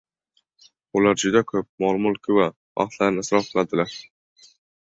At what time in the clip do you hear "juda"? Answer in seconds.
1.25-1.43